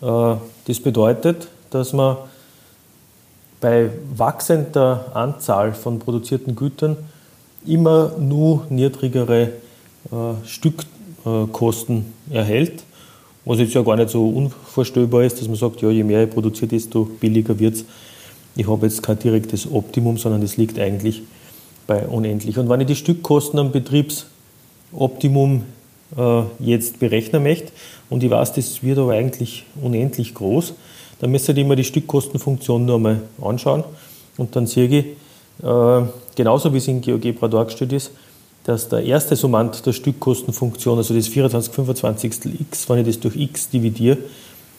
Äh, 0.00 0.34
das 0.66 0.80
bedeutet, 0.80 1.48
dass 1.70 1.92
man 1.92 2.16
bei 3.60 3.90
wachsender 4.16 5.10
Anzahl 5.14 5.72
von 5.72 5.98
produzierten 5.98 6.54
Gütern 6.54 6.96
immer 7.66 8.12
nur 8.18 8.66
niedrigere 8.70 9.52
äh, 10.10 10.46
Stückkosten 10.46 12.12
erhält. 12.30 12.84
Was 13.44 13.58
jetzt 13.58 13.74
ja 13.74 13.82
gar 13.82 13.96
nicht 13.96 14.10
so 14.10 14.28
unvorstellbar 14.28 15.24
ist, 15.24 15.40
dass 15.40 15.48
man 15.48 15.56
sagt, 15.56 15.80
ja, 15.80 15.90
je 15.90 16.04
mehr 16.04 16.24
ich 16.24 16.30
produziere, 16.30 16.68
desto 16.68 17.04
billiger 17.04 17.58
wird 17.58 17.74
es. 17.76 17.84
Ich 18.58 18.66
habe 18.66 18.86
jetzt 18.86 19.04
kein 19.04 19.16
direktes 19.20 19.70
Optimum, 19.70 20.18
sondern 20.18 20.40
das 20.40 20.56
liegt 20.56 20.80
eigentlich 20.80 21.22
bei 21.86 22.04
unendlich. 22.08 22.58
Und 22.58 22.68
wenn 22.68 22.80
ich 22.80 22.88
die 22.88 22.96
Stückkosten 22.96 23.56
am 23.60 23.70
Betriebsoptimum 23.70 25.62
äh, 26.16 26.42
jetzt 26.58 26.98
berechnen 26.98 27.44
möchte 27.44 27.70
und 28.10 28.24
ich 28.24 28.30
weiß, 28.32 28.54
das 28.54 28.82
wird 28.82 28.98
aber 28.98 29.12
eigentlich 29.12 29.64
unendlich 29.80 30.34
groß, 30.34 30.74
dann 31.20 31.30
müsste 31.30 31.52
ich 31.52 31.58
immer 31.58 31.76
die 31.76 31.84
Stückkostenfunktion 31.84 32.84
nur 32.84 32.96
einmal 32.96 33.22
anschauen 33.40 33.84
und 34.36 34.56
dann 34.56 34.66
sehe 34.66 34.88
ich, 34.88 35.04
äh, 35.64 36.02
genauso 36.34 36.74
wie 36.74 36.78
es 36.78 36.88
in 36.88 37.00
GeoGebra 37.00 37.46
dargestellt 37.46 37.92
ist, 37.92 38.10
dass 38.64 38.88
der 38.88 39.04
erste 39.04 39.36
Summand 39.36 39.86
der 39.86 39.92
Stückkostenfunktion, 39.92 40.98
also 40.98 41.14
das 41.14 41.28
24 41.28 41.72
25 41.72 42.32
x, 42.60 42.88
wenn 42.88 42.98
ich 42.98 43.06
das 43.06 43.20
durch 43.20 43.36
x 43.36 43.70
dividiere, 43.70 44.18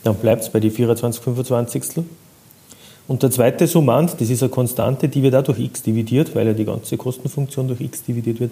dann 0.03 0.15
bleibt 0.15 0.41
es 0.41 0.49
bei 0.49 0.59
die 0.59 0.69
24 0.69 1.23
25 1.23 2.03
Und 3.09 3.23
der 3.23 3.31
zweite 3.31 3.65
Summand, 3.65 4.21
das 4.21 4.29
ist 4.29 4.43
eine 4.43 4.51
Konstante, 4.51 5.09
die 5.09 5.23
wird 5.23 5.33
auch 5.33 5.41
durch 5.41 5.57
x 5.57 5.81
dividiert, 5.81 6.35
weil 6.35 6.45
ja 6.45 6.53
die 6.53 6.63
ganze 6.63 6.95
Kostenfunktion 6.95 7.67
durch 7.67 7.81
x 7.81 8.03
dividiert 8.03 8.39
wird. 8.39 8.51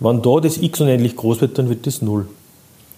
Wenn 0.00 0.22
da 0.22 0.40
das 0.40 0.56
x 0.56 0.80
unendlich 0.80 1.14
groß 1.14 1.42
wird, 1.42 1.58
dann 1.58 1.68
wird 1.68 1.86
das 1.86 2.00
0. 2.00 2.26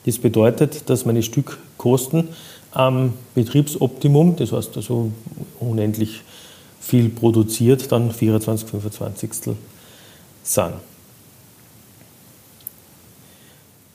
Das 0.07 0.19
bedeutet, 0.19 0.89
dass 0.89 1.05
meine 1.05 1.25
Stückkosten 1.25 2.29
am 2.71 3.15
Betriebsoptimum, 3.35 4.37
das 4.37 4.53
heißt 4.53 4.77
also 4.77 5.11
unendlich 5.59 6.21
viel 6.81 7.09
produziert, 7.09 7.91
dann 7.91 8.13
24, 8.13 8.69
25 8.69 9.35
sind. 10.45 10.75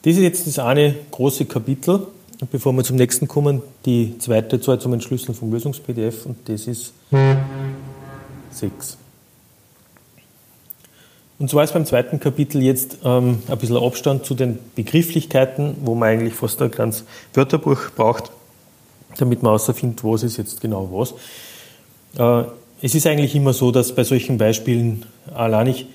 Das 0.01 0.15
ist 0.15 0.19
jetzt 0.19 0.47
das 0.47 0.59
eine 0.59 0.95
große 1.11 1.45
Kapitel. 1.45 2.07
Bevor 2.47 2.71
wir 2.71 2.85
zum 2.85 2.95
nächsten 2.95 3.27
kommen, 3.27 3.61
die 3.85 4.17
zweite 4.17 4.61
Zahl 4.61 4.79
zum 4.79 4.93
Entschlüsseln 4.93 5.35
vom 5.35 5.51
Lösungs-PDF 5.51 6.25
und 6.25 6.37
das 6.47 6.67
ist 6.67 6.93
6. 8.51 8.97
Und 11.37 11.49
zwar 11.49 11.65
ist 11.65 11.73
beim 11.73 11.85
zweiten 11.85 12.21
Kapitel 12.21 12.61
jetzt 12.61 12.99
ähm, 13.03 13.39
ein 13.47 13.57
bisschen 13.57 13.75
Abstand 13.75 14.25
zu 14.25 14.35
den 14.35 14.57
Begrifflichkeiten, 14.75 15.75
wo 15.83 15.95
man 15.95 16.09
eigentlich 16.09 16.33
fast 16.33 16.61
ein 16.61 16.71
kleines 16.71 17.03
Wörterbuch 17.33 17.91
braucht, 17.95 18.31
damit 19.17 19.43
man 19.43 19.51
herausfindet, 19.51 20.03
was 20.05 20.23
ist 20.23 20.37
jetzt 20.37 20.61
genau 20.61 20.89
was. 20.93 21.13
Äh, 22.17 22.49
es 22.81 22.95
ist 22.95 23.05
eigentlich 23.05 23.35
immer 23.35 23.51
so, 23.51 23.71
dass 23.71 23.93
bei 23.93 24.05
solchen 24.05 24.37
Beispielen 24.37 25.05
allein 25.33 25.67
nicht 25.67 25.87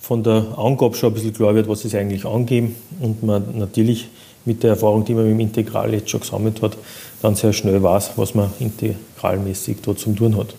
von 0.00 0.22
der 0.22 0.46
Angabe 0.56 0.94
schon 0.94 1.10
ein 1.10 1.14
bisschen 1.14 1.34
klar 1.34 1.56
wird, 1.56 1.68
was 1.68 1.84
es 1.84 1.94
eigentlich 1.96 2.24
angeben 2.24 2.76
und 3.00 3.24
man 3.24 3.58
natürlich 3.58 4.08
mit 4.48 4.62
der 4.64 4.70
Erfahrung, 4.70 5.04
die 5.04 5.14
man 5.14 5.24
mit 5.24 5.34
dem 5.34 5.40
Integral 5.40 5.92
jetzt 5.94 6.10
schon 6.10 6.20
gesammelt 6.20 6.60
hat, 6.62 6.76
dann 7.22 7.36
sehr 7.36 7.52
schnell 7.52 7.82
weiß, 7.82 8.12
was 8.16 8.34
man 8.34 8.50
integralmäßig 8.58 9.78
dort 9.82 10.00
zum 10.00 10.16
tun 10.16 10.36
hat. 10.36 10.54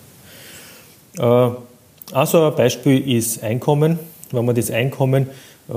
Äh, 1.18 1.56
also 2.14 2.46
ein 2.46 2.56
Beispiel 2.56 3.18
ist 3.18 3.44
Einkommen 3.44 4.00
wenn 4.32 4.46
man 4.46 4.56
das 4.56 4.72
Einkommen 4.72 5.28
äh, 5.70 5.74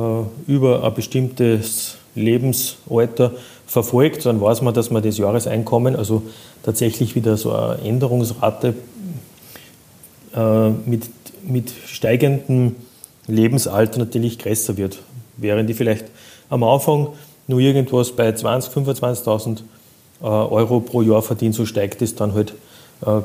über 0.47 0.85
ein 0.85 0.95
bestimmtes 0.95 1.97
Lebensalter 2.15 3.33
verfolgt, 3.67 4.27
dann 4.27 4.41
weiß 4.41 4.63
man, 4.63 4.75
dass 4.75 4.91
man 4.91 5.03
das 5.03 5.19
Jahreseinkommen, 5.19 5.97
also 5.97 6.23
tatsächlich 6.63 7.15
wieder 7.15 7.37
so 7.37 7.53
eine 7.53 7.79
Änderungsrate 7.83 8.75
äh, 10.35 10.69
mit, 10.69 11.05
mit 11.43 11.73
steigendem 11.87 12.77
Lebensalter 13.27 13.99
natürlich 13.99 14.39
größer 14.39 14.77
wird. 14.77 14.99
Während 15.39 15.71
die 15.71 15.75
vielleicht 15.75 16.07
am 16.51 16.63
Anfang 16.65 17.09
nur 17.47 17.61
irgendwas 17.61 18.13
bei 18.13 18.29
20.000, 18.31 19.25
25.000 19.25 19.59
äh, 20.23 20.25
Euro 20.25 20.81
pro 20.81 21.03
Jahr 21.03 21.23
verdient, 21.23 21.55
so 21.55 21.67
steigt 21.67 22.03
es 22.03 22.15
dann 22.15 22.35
halt, 22.35 22.55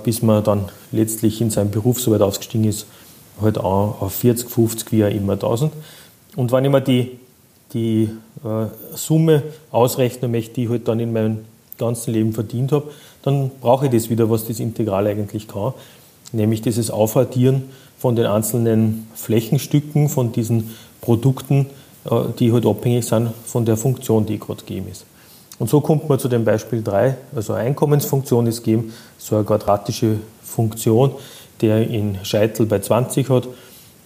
bis 0.03 0.23
man 0.23 0.43
dann 0.43 0.69
letztlich 0.91 1.39
in 1.39 1.51
seinem 1.51 1.69
Beruf 1.69 2.01
so 2.01 2.11
weit 2.11 2.23
ausgestiegen 2.23 2.67
ist, 2.67 2.87
halt 3.39 3.59
auch 3.59 4.01
auf 4.01 4.11
40, 4.13 4.49
50, 4.49 4.91
wie 4.91 5.05
auch 5.05 5.09
immer 5.09 5.33
1000. 5.33 5.71
Und 6.35 6.51
wenn 6.51 6.65
ich 6.65 6.71
mir 6.71 6.81
die, 6.81 7.19
die 7.73 8.09
äh, 8.43 8.67
Summe 8.95 9.43
ausrechnen 9.71 10.31
möchte, 10.31 10.53
die 10.55 10.63
ich 10.63 10.69
halt 10.69 10.87
dann 10.87 10.99
in 10.99 11.13
meinem 11.13 11.39
ganzen 11.77 12.13
Leben 12.13 12.33
verdient 12.33 12.71
habe, 12.71 12.91
dann 13.23 13.51
brauche 13.61 13.85
ich 13.85 13.91
das 13.91 14.09
wieder, 14.09 14.29
was 14.29 14.45
das 14.47 14.59
Integral 14.59 15.07
eigentlich 15.07 15.47
kann, 15.47 15.73
nämlich 16.31 16.61
dieses 16.61 16.91
Aufaddieren 16.91 17.63
von 17.97 18.15
den 18.15 18.25
einzelnen 18.25 19.07
Flächenstücken, 19.15 20.09
von 20.09 20.31
diesen 20.31 20.75
Produkten, 21.01 21.61
äh, 21.61 21.65
die 22.39 22.51
halt 22.51 22.65
abhängig 22.65 23.05
sind 23.05 23.31
von 23.45 23.65
der 23.65 23.77
Funktion, 23.77 24.25
die 24.25 24.39
gerade 24.39 24.63
gegeben 24.63 24.87
ist. 24.91 25.05
Und 25.59 25.69
so 25.69 25.81
kommt 25.81 26.07
man 26.07 26.19
zu 26.19 26.27
dem 26.27 26.45
Beispiel 26.45 26.83
3, 26.83 27.17
also 27.35 27.53
eine 27.53 27.67
Einkommensfunktion 27.67 28.45
ist 28.47 28.63
gegeben, 28.63 28.93
so 29.17 29.35
eine 29.35 29.45
quadratische 29.45 30.17
Funktion, 30.43 31.11
der 31.61 31.87
in 31.89 32.19
Scheitel 32.23 32.65
bei 32.67 32.79
20 32.79 33.29
hat. 33.29 33.47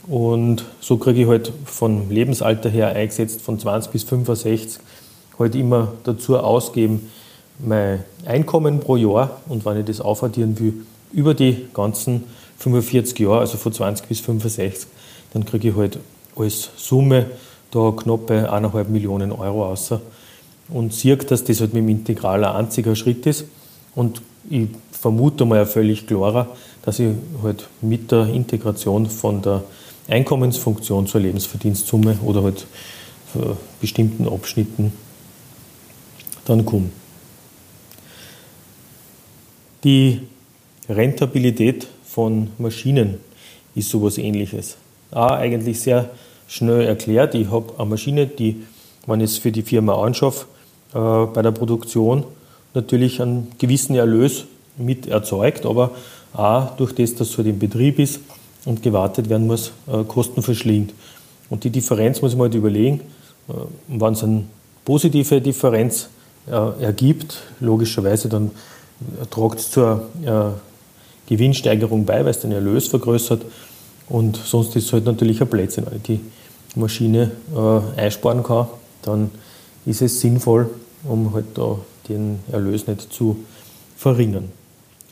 Und 0.07 0.63
so 0.79 0.97
kriege 0.97 1.21
ich 1.21 1.27
halt 1.27 1.51
vom 1.65 2.09
Lebensalter 2.09 2.69
her 2.69 2.89
eingesetzt 2.89 3.41
von 3.41 3.59
20 3.59 3.91
bis 3.91 4.03
65 4.03 4.79
halt 5.37 5.55
immer 5.55 5.93
dazu 6.03 6.37
ausgeben, 6.37 7.11
mein 7.59 8.03
Einkommen 8.25 8.79
pro 8.79 8.95
Jahr 8.95 9.41
und 9.47 9.65
wenn 9.65 9.77
ich 9.77 9.85
das 9.85 10.01
aufaddieren 10.01 10.59
will, 10.59 10.85
über 11.11 11.33
die 11.33 11.67
ganzen 11.73 12.23
45 12.57 13.19
Jahre, 13.19 13.39
also 13.39 13.57
von 13.57 13.73
20 13.73 14.07
bis 14.07 14.19
65, 14.21 14.87
dann 15.33 15.45
kriege 15.45 15.69
ich 15.69 15.75
halt 15.75 15.99
als 16.35 16.69
Summe 16.77 17.25
da 17.71 17.91
knappe 17.91 18.51
1,5 18.51 18.89
Millionen 18.89 19.31
Euro 19.31 19.63
raus 19.63 19.93
und 20.69 20.93
sehe, 20.93 21.17
dass 21.17 21.43
das 21.43 21.61
halt 21.61 21.73
mit 21.73 21.83
dem 21.83 21.89
Integral 21.89 22.43
ein 22.43 22.55
einziger 22.55 22.95
Schritt 22.95 23.25
ist 23.25 23.45
und 23.95 24.21
ich 24.49 24.67
vermute 24.91 25.45
mal 25.45 25.65
völlig 25.65 26.07
klarer, 26.07 26.47
dass 26.83 26.99
ich 26.99 27.13
halt 27.43 27.67
mit 27.81 28.11
der 28.11 28.27
Integration 28.27 29.07
von 29.07 29.41
der 29.41 29.63
Einkommensfunktion 30.07 31.07
zur 31.07 31.21
Lebensverdienstsumme 31.21 32.19
oder 32.25 32.43
halt 32.43 32.65
äh, 33.35 33.39
bestimmten 33.79 34.27
Abschnitten 34.27 34.91
dann 36.45 36.65
komme. 36.65 36.89
Die 39.83 40.21
Rentabilität 40.89 41.87
von 42.03 42.49
Maschinen 42.57 43.19
ist 43.73 43.89
sowas 43.89 44.17
ähnliches. 44.17 44.77
Auch 45.11 45.31
eigentlich 45.31 45.79
sehr 45.79 46.09
schnell 46.51 46.81
erklärt. 46.81 47.33
Ich 47.33 47.49
habe 47.49 47.73
eine 47.77 47.89
Maschine, 47.89 48.27
die, 48.27 48.63
wenn 49.07 49.21
ich 49.21 49.31
es 49.31 49.37
für 49.37 49.53
die 49.53 49.61
Firma 49.61 49.95
anschaffe, 50.03 50.45
äh, 50.93 51.25
bei 51.25 51.41
der 51.41 51.51
Produktion 51.51 52.25
natürlich 52.73 53.21
einen 53.21 53.47
gewissen 53.57 53.95
Erlös 53.95 54.45
mit 54.77 55.07
erzeugt, 55.07 55.65
aber 55.65 55.91
auch 56.33 56.75
durch 56.75 56.93
das, 56.93 57.15
dass 57.15 57.29
es 57.29 57.37
halt 57.37 57.47
im 57.47 57.57
Betrieb 57.57 57.99
ist 57.99 58.19
und 58.65 58.83
gewartet 58.83 59.29
werden 59.29 59.47
muss, 59.47 59.71
äh, 59.87 60.03
Kosten 60.03 60.41
verschlingt. 60.41 60.93
Und 61.49 61.63
die 61.63 61.69
Differenz 61.69 62.21
muss 62.21 62.33
man 62.33 62.43
halt 62.43 62.55
überlegen, 62.55 62.99
äh, 63.47 63.53
wenn 63.87 64.13
es 64.13 64.23
eine 64.23 64.43
positive 64.83 65.39
Differenz 65.39 66.09
äh, 66.47 66.83
ergibt, 66.83 67.43
logischerweise 67.61 68.27
dann 68.27 68.51
tragt 69.29 69.59
es 69.59 69.71
zur 69.71 70.09
äh, 70.25 71.29
Gewinnsteigerung 71.29 72.03
bei, 72.05 72.25
weil 72.25 72.31
es 72.31 72.41
den 72.41 72.51
Erlös 72.51 72.87
vergrößert. 72.87 73.41
Und 74.09 74.35
sonst 74.35 74.75
ist 74.75 74.87
es 74.87 74.93
halt 74.93 75.05
natürlich 75.05 75.41
ein 75.41 75.47
Blödsinn. 75.47 75.85
Ich 75.95 76.01
die 76.01 76.19
Maschine 76.75 77.31
äh, 77.55 77.99
einsparen 77.99 78.43
kann, 78.43 78.67
dann 79.01 79.31
ist 79.85 80.01
es 80.01 80.19
sinnvoll, 80.19 80.69
um 81.03 81.33
halt 81.33 81.45
da 81.55 81.77
den 82.07 82.39
Erlös 82.51 82.87
nicht 82.87 83.13
zu 83.13 83.37
verringern. 83.97 84.49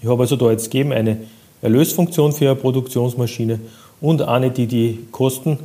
Ich 0.01 0.07
habe 0.07 0.23
also 0.23 0.35
da 0.35 0.51
jetzt 0.51 0.71
gegeben 0.71 0.91
eine 0.91 1.17
Erlösfunktion 1.61 2.31
für 2.31 2.45
eine 2.45 2.55
Produktionsmaschine 2.55 3.59
und 4.01 4.21
eine, 4.21 4.51
die 4.51 4.67
die 4.67 4.99
Kosten 5.11 5.59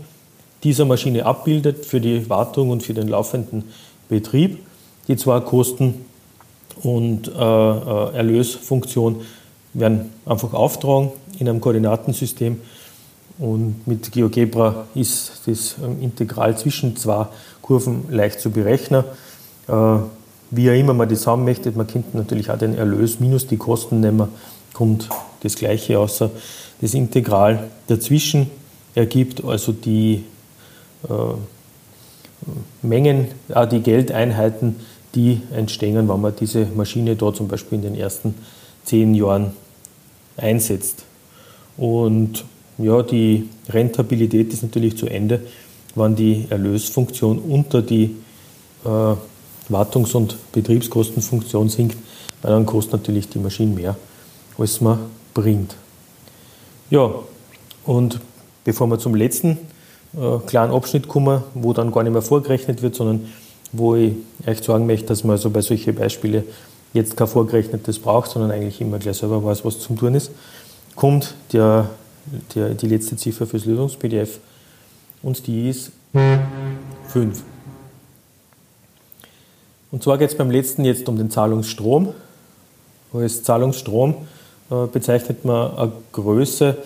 dieser 0.64 0.84
Maschine 0.84 1.24
abbildet 1.26 1.84
für 1.84 2.00
die 2.00 2.28
Wartung 2.28 2.70
und 2.70 2.82
für 2.82 2.94
den 2.94 3.08
laufenden 3.08 3.64
Betrieb. 4.08 4.58
Die 5.06 5.16
zwei 5.16 5.40
Kosten 5.40 6.04
und 6.82 7.28
äh, 7.28 7.30
äh, 7.30 8.14
Erlösfunktion 8.16 9.20
werden 9.74 10.10
einfach 10.24 10.52
auftragen 10.54 11.12
in 11.38 11.48
einem 11.48 11.60
Koordinatensystem. 11.60 12.60
Und 13.38 13.86
mit 13.86 14.12
GeoGebra 14.12 14.86
ist 14.94 15.42
das 15.46 15.76
Integral 16.00 16.56
zwischen 16.56 16.96
zwei 16.96 17.26
Kurven 17.62 18.04
leicht 18.10 18.40
zu 18.40 18.50
berechnen. 18.50 19.04
Äh, 19.66 19.96
wie 20.50 20.70
auch 20.70 20.74
immer 20.74 20.94
man 20.94 21.08
das 21.08 21.26
haben 21.26 21.44
möchte, 21.44 21.72
man 21.72 21.86
könnte 21.86 22.16
natürlich 22.16 22.50
auch 22.50 22.58
den 22.58 22.76
Erlös 22.76 23.18
minus 23.18 23.46
die 23.46 23.56
Kosten 23.56 24.00
nehmen, 24.00 24.28
kommt 24.72 25.08
das 25.42 25.56
gleiche 25.56 25.98
außer 25.98 26.30
das 26.80 26.94
Integral 26.94 27.70
dazwischen 27.86 28.50
ergibt 28.94 29.44
also 29.44 29.72
die 29.72 30.24
äh, 31.08 31.12
Mengen, 32.82 33.28
auch 33.54 33.66
die 33.66 33.80
Geldeinheiten, 33.80 34.76
die 35.14 35.40
entstehen, 35.52 35.96
wenn 36.08 36.20
man 36.20 36.36
diese 36.38 36.66
Maschine 36.66 37.16
da 37.16 37.32
zum 37.32 37.48
Beispiel 37.48 37.78
in 37.78 37.82
den 37.82 37.94
ersten 37.94 38.34
zehn 38.84 39.14
Jahren 39.14 39.52
einsetzt. 40.36 41.04
Und 41.76 42.44
ja, 42.78 43.02
die 43.02 43.48
Rentabilität 43.68 44.52
ist 44.52 44.62
natürlich 44.62 44.96
zu 44.96 45.06
Ende, 45.06 45.40
wenn 45.94 46.16
die 46.16 46.46
Erlösfunktion 46.50 47.38
unter 47.38 47.82
die 47.82 48.16
äh, 48.84 49.14
Wartungs- 49.68 50.14
und 50.14 50.36
Betriebskostenfunktion 50.52 51.68
sinkt, 51.68 51.96
weil 52.42 52.52
dann 52.52 52.66
kostet 52.66 52.92
natürlich 52.94 53.28
die 53.28 53.38
Maschine 53.38 53.74
mehr, 53.74 53.96
als 54.58 54.80
man 54.80 54.98
bringt. 55.32 55.74
Ja, 56.90 57.10
und 57.84 58.20
bevor 58.64 58.86
wir 58.88 58.98
zum 58.98 59.14
letzten 59.14 59.58
äh, 60.16 60.38
kleinen 60.46 60.72
Abschnitt 60.72 61.08
kommen, 61.08 61.42
wo 61.54 61.72
dann 61.72 61.92
gar 61.92 62.02
nicht 62.02 62.12
mehr 62.12 62.22
vorgerechnet 62.22 62.82
wird, 62.82 62.94
sondern 62.94 63.28
wo 63.72 63.96
ich 63.96 64.14
euch 64.46 64.62
sagen 64.62 64.86
möchte, 64.86 65.06
dass 65.06 65.24
man 65.24 65.32
also 65.32 65.50
bei 65.50 65.60
solchen 65.60 65.94
Beispielen 65.94 66.44
jetzt 66.92 67.16
kein 67.16 67.26
vorgerechnetes 67.26 67.98
braucht, 67.98 68.30
sondern 68.30 68.52
eigentlich 68.52 68.80
immer 68.80 68.98
gleich 68.98 69.16
selber 69.16 69.44
weiß, 69.44 69.64
was 69.64 69.80
zum 69.80 69.98
tun 69.98 70.14
ist, 70.14 70.30
kommt 70.94 71.34
der, 71.52 71.90
der, 72.54 72.70
die 72.70 72.86
letzte 72.86 73.16
Ziffer 73.16 73.46
fürs 73.46 73.64
Lösungs-PDF 73.64 74.38
und 75.22 75.46
die 75.46 75.68
ist 75.68 75.92
5. 77.08 77.42
Und 79.90 80.02
zwar 80.02 80.18
geht 80.18 80.30
es 80.30 80.36
beim 80.36 80.50
letzten 80.50 80.84
jetzt 80.84 81.08
um 81.08 81.16
den 81.16 81.30
Zahlungsstrom. 81.30 82.14
Als 83.12 83.42
Zahlungsstrom 83.42 84.16
äh, 84.70 84.86
bezeichnet 84.86 85.44
man 85.44 85.76
eine 85.76 85.92
Größe, 86.12 86.76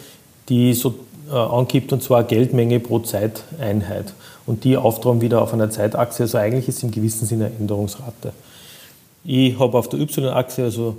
die 0.48 0.74
so 0.74 0.94
äh, 1.30 1.34
angibt, 1.34 1.92
und 1.92 2.02
zwar 2.02 2.24
Geldmenge 2.24 2.80
pro 2.80 2.98
Zeiteinheit. 2.98 4.12
Und 4.46 4.64
die 4.64 4.76
auftragen 4.76 5.20
wieder 5.20 5.42
auf 5.42 5.52
einer 5.52 5.70
Zeitachse. 5.70 6.24
Also 6.24 6.38
eigentlich 6.38 6.68
ist 6.68 6.78
es 6.78 6.82
im 6.82 6.90
gewissen 6.90 7.26
Sinne 7.26 7.46
eine 7.46 7.56
Änderungsrate. 7.56 8.32
Ich 9.24 9.58
habe 9.58 9.78
auf 9.78 9.88
der 9.88 10.00
Y-Achse 10.00 10.64
also 10.64 10.96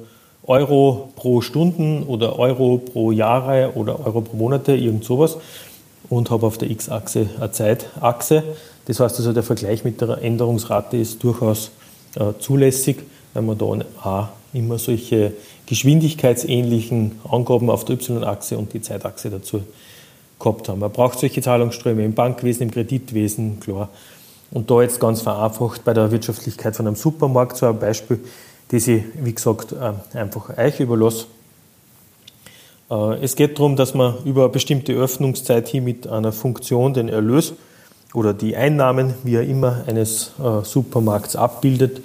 Euro 0.49 1.09
pro 1.15 1.41
Stunden 1.41 2.01
oder 2.03 2.39
Euro 2.39 2.79
pro 2.79 3.11
Jahre 3.11 3.73
oder 3.75 4.03
Euro 4.03 4.21
pro 4.21 4.35
Monate, 4.35 4.75
irgend 4.75 5.03
sowas. 5.03 5.37
Und 6.09 6.31
habe 6.31 6.47
auf 6.47 6.57
der 6.57 6.71
X-Achse 6.71 7.29
eine 7.37 7.51
Zeitachse. 7.51 8.43
Das 8.85 8.99
heißt 8.99 9.19
also, 9.19 9.31
der 9.31 9.43
Vergleich 9.43 9.83
mit 9.83 10.01
der 10.01 10.23
Änderungsrate 10.23 10.97
ist 10.97 11.23
durchaus 11.23 11.69
äh, 12.15 12.33
zulässig, 12.39 12.97
weil 13.35 13.43
man 13.43 13.59
da 13.59 13.65
auch 13.65 14.27
immer 14.51 14.79
solche 14.79 15.33
geschwindigkeitsähnlichen 15.67 17.19
Angaben 17.29 17.69
auf 17.69 17.85
der 17.85 17.97
Y-Achse 17.97 18.57
und 18.57 18.73
die 18.73 18.81
Zeitachse 18.81 19.29
dazu 19.29 19.61
gehabt 20.39 20.67
haben. 20.67 20.79
Man 20.79 20.91
braucht 20.91 21.19
solche 21.19 21.43
Zahlungsströme 21.43 22.03
im 22.03 22.15
Bankwesen, 22.15 22.63
im 22.63 22.71
Kreditwesen, 22.71 23.59
klar. 23.59 23.89
Und 24.49 24.71
da 24.71 24.81
jetzt 24.81 24.99
ganz 24.99 25.21
vereinfacht 25.21 25.83
bei 25.83 25.93
der 25.93 26.09
Wirtschaftlichkeit 26.09 26.75
von 26.75 26.87
einem 26.87 26.95
Supermarkt 26.95 27.57
so 27.57 27.67
ein 27.67 27.77
Beispiel, 27.77 28.19
das 28.69 28.87
ich, 28.87 29.03
wie 29.15 29.33
gesagt, 29.33 29.73
äh, 29.73 30.17
einfach 30.17 30.57
euch 30.57 30.79
überlasse. 30.79 31.25
Äh, 32.89 33.23
es 33.23 33.35
geht 33.35 33.57
darum, 33.57 33.75
dass 33.75 33.93
man 33.93 34.23
über 34.25 34.43
eine 34.43 34.49
bestimmte 34.49 34.93
Öffnungszeit 34.93 35.67
hin 35.67 35.83
mit 35.83 36.07
einer 36.07 36.31
Funktion 36.31 36.93
den 36.93 37.09
Erlös 37.09 37.53
oder 38.13 38.33
die 38.33 38.55
Einnahmen, 38.55 39.15
wie 39.23 39.35
er 39.35 39.43
immer, 39.43 39.83
eines 39.87 40.33
äh, 40.39 40.63
Supermarkts 40.63 41.35
abbildet 41.35 42.01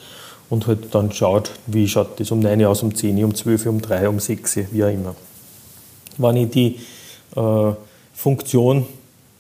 und 0.51 0.67
halt 0.67 0.95
dann 0.95 1.13
schaut, 1.13 1.51
wie 1.67 1.87
schaut 1.89 2.19
das 2.19 2.31
um 2.31 2.41
9 2.41 2.65
aus, 2.65 2.83
um 2.83 2.95
10, 2.95 3.23
um 3.25 3.35
12, 3.35 3.67
um 3.67 3.81
3, 3.81 4.09
um 4.09 4.21
6, 4.21 4.73
wie 4.73 4.85
auch 4.85 4.89
immer. 4.89 5.15
Wenn 6.17 6.37
ich 6.37 6.51
die 6.51 6.79
Funktion 8.15 8.87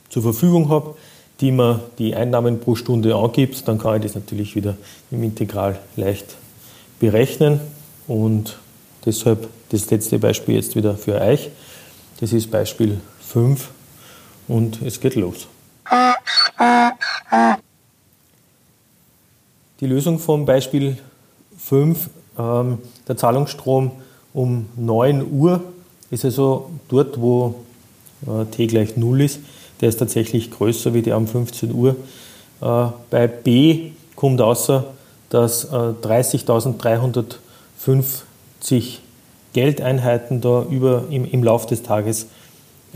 zur 0.08 0.22
Verfügung 0.22 0.70
habe, 0.70 0.96
die 1.40 1.52
mir 1.52 1.82
die 1.98 2.16
Einnahmen 2.16 2.58
pro 2.58 2.74
Stunde 2.74 3.14
angibt, 3.14 3.68
dann 3.68 3.78
kann 3.78 3.96
ich 3.96 4.02
das 4.02 4.16
natürlich 4.16 4.56
wieder 4.56 4.76
im 5.12 5.22
Integral 5.22 5.78
leicht 5.94 6.36
berechnen. 7.04 7.60
Und 8.06 8.56
deshalb 9.04 9.48
das 9.68 9.90
letzte 9.90 10.18
Beispiel 10.18 10.54
jetzt 10.54 10.74
wieder 10.74 10.96
für 10.96 11.20
euch. 11.20 11.50
Das 12.20 12.32
ist 12.32 12.50
Beispiel 12.50 12.98
5 13.20 13.68
und 14.48 14.80
es 14.82 15.00
geht 15.00 15.14
los. 15.14 15.46
Die 19.80 19.86
Lösung 19.86 20.18
vom 20.18 20.46
Beispiel 20.46 20.96
5, 21.58 22.08
ähm, 22.38 22.78
der 23.06 23.16
Zahlungsstrom 23.16 23.90
um 24.32 24.66
9 24.76 25.30
Uhr, 25.30 25.62
ist 26.10 26.24
also 26.24 26.70
dort, 26.88 27.20
wo 27.20 27.56
äh, 28.26 28.46
t 28.46 28.66
gleich 28.66 28.96
0 28.96 29.20
ist. 29.20 29.40
Der 29.80 29.90
ist 29.90 29.98
tatsächlich 29.98 30.50
größer 30.50 30.94
wie 30.94 31.02
die 31.02 31.10
um 31.10 31.26
15 31.26 31.74
Uhr. 31.74 31.96
Äh, 32.62 32.86
bei 33.10 33.26
B 33.26 33.90
kommt 34.14 34.40
außer, 34.40 34.93
dass 35.28 35.70
30.350 35.70 37.26
äh, 38.70 38.82
Geldeinheiten 39.52 40.40
da 40.40 40.64
über, 40.64 41.04
im, 41.10 41.24
im 41.24 41.42
Lauf 41.44 41.66
des 41.66 41.82
Tages 41.82 42.26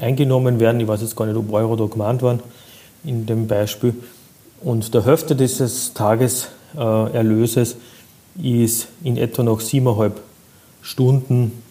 eingenommen 0.00 0.60
werden. 0.60 0.80
Ich 0.80 0.88
weiß 0.88 1.00
jetzt 1.00 1.16
gar 1.16 1.26
nicht, 1.26 1.36
ob 1.36 1.52
Euro 1.52 1.76
da 1.76 1.86
gemeint 1.86 2.22
waren 2.22 2.40
in 3.04 3.26
dem 3.26 3.46
Beispiel. 3.46 3.94
Und 4.60 4.92
der 4.94 5.04
Hälfte 5.04 5.36
dieses 5.36 5.94
Tageserlöses 5.94 7.76
äh, 8.40 8.62
ist 8.62 8.88
in 9.04 9.16
etwa 9.16 9.42
nach 9.42 9.60
siebeneinhalb 9.60 10.20
Stunden 10.82 11.62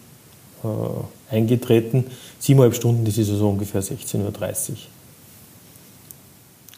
äh, 0.64 1.34
eingetreten. 1.34 2.06
Siebeneinhalb 2.38 2.74
Stunden, 2.74 3.04
das 3.04 3.18
ist 3.18 3.30
also 3.30 3.48
ungefähr 3.48 3.82
16.30 3.82 4.70
Uhr. 4.70 4.76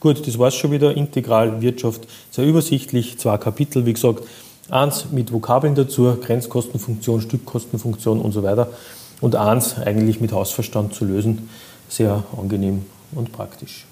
Gut, 0.00 0.26
das 0.26 0.38
war 0.38 0.48
es 0.48 0.54
schon 0.54 0.70
wieder. 0.70 0.96
Integral 0.96 1.60
Wirtschaft, 1.60 2.08
sehr 2.30 2.46
übersichtlich, 2.46 3.18
zwei 3.18 3.36
Kapitel, 3.36 3.84
wie 3.84 3.92
gesagt. 3.92 4.24
Eins 4.70 5.06
mit 5.10 5.30
Vokabeln 5.30 5.74
dazu, 5.74 6.16
Grenzkostenfunktion, 6.20 7.20
Stückkostenfunktion 7.20 8.20
und 8.20 8.32
so 8.32 8.42
weiter. 8.42 8.70
Und 9.20 9.36
eins 9.36 9.76
eigentlich 9.76 10.20
mit 10.20 10.32
Hausverstand 10.32 10.94
zu 10.94 11.04
lösen, 11.04 11.50
sehr 11.88 12.24
angenehm 12.36 12.86
und 13.12 13.30
praktisch. 13.32 13.84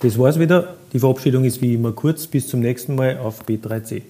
Das 0.00 0.18
war's 0.18 0.38
wieder. 0.38 0.74
Die 0.92 0.98
Verabschiedung 0.98 1.44
ist 1.44 1.60
wie 1.60 1.74
immer 1.74 1.92
kurz. 1.92 2.26
Bis 2.26 2.48
zum 2.48 2.60
nächsten 2.60 2.94
Mal 2.94 3.18
auf 3.18 3.44
B3C. 3.46 4.02